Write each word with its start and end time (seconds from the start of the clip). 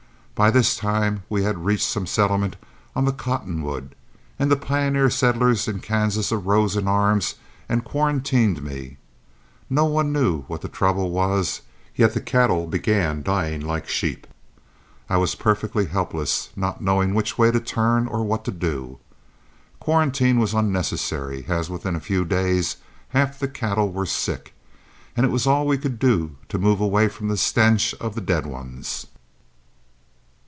By 0.33 0.49
this 0.49 0.75
time 0.75 1.21
we 1.29 1.43
had 1.43 1.65
reached 1.65 1.85
some 1.85 2.07
settlement 2.07 2.55
on 2.95 3.05
the 3.05 3.11
Cottonwood, 3.11 3.93
and 4.39 4.49
the 4.49 4.55
pioneer 4.55 5.07
settlers 5.07 5.67
in 5.67 5.81
Kansas 5.81 6.31
arose 6.31 6.75
in 6.75 6.87
arms 6.87 7.35
and 7.69 7.83
quarantined 7.85 8.63
me. 8.63 8.97
No 9.69 9.85
one 9.85 10.11
knew 10.11 10.41
what 10.47 10.61
the 10.61 10.67
trouble 10.67 11.11
was, 11.11 11.61
yet 11.95 12.15
the 12.15 12.21
cattle 12.21 12.65
began 12.65 13.21
dying 13.21 13.59
like 13.61 13.87
sheep; 13.87 14.25
I 15.07 15.17
was 15.17 15.35
perfectly 15.35 15.85
helpless, 15.85 16.49
not 16.55 16.81
knowing 16.81 17.13
which 17.13 17.37
way 17.37 17.51
to 17.51 17.59
turn 17.59 18.07
or 18.07 18.23
what 18.23 18.43
to 18.45 18.51
do. 18.51 18.97
Quarantine 19.79 20.39
was 20.39 20.55
unnecessary, 20.55 21.45
as 21.49 21.69
within 21.69 21.95
a 21.95 21.99
few 21.99 22.25
days 22.25 22.77
half 23.09 23.37
the 23.37 23.47
cattle 23.47 23.91
were 23.93 24.07
sick, 24.07 24.55
and 25.15 25.23
it 25.23 25.29
was 25.29 25.45
all 25.45 25.67
we 25.67 25.77
could 25.77 25.99
do 25.99 26.35
to 26.49 26.57
move 26.57 26.79
away 26.81 27.07
from 27.09 27.27
the 27.27 27.37
stench 27.37 27.93
of 27.99 28.15
the 28.15 28.21
dead 28.21 28.47
ones. 28.47 29.05